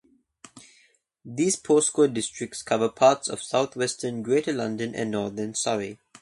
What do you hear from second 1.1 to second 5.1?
These postcode districts cover parts of southwestern Greater London